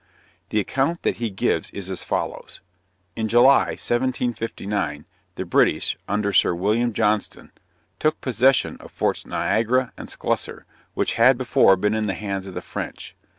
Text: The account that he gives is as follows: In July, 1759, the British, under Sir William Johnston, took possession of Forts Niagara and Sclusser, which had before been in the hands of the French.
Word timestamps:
The 0.49 0.59
account 0.59 1.03
that 1.03 1.17
he 1.17 1.29
gives 1.29 1.69
is 1.69 1.87
as 1.91 2.03
follows: 2.03 2.59
In 3.15 3.27
July, 3.27 3.77
1759, 3.77 5.05
the 5.35 5.45
British, 5.45 5.95
under 6.09 6.33
Sir 6.33 6.55
William 6.55 6.91
Johnston, 6.91 7.51
took 7.99 8.19
possession 8.19 8.77
of 8.77 8.89
Forts 8.91 9.27
Niagara 9.27 9.93
and 9.99 10.09
Sclusser, 10.09 10.65
which 10.95 11.13
had 11.21 11.37
before 11.37 11.75
been 11.75 11.93
in 11.93 12.07
the 12.07 12.15
hands 12.15 12.47
of 12.47 12.55
the 12.55 12.63
French. 12.63 13.15